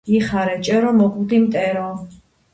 იხარე, 0.19 0.55
ჭერო, 0.69 0.95
მოკვდი, 1.03 1.43
მტერო! 1.45 1.87